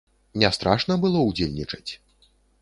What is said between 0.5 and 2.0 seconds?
страшна было ўдзельнічаць?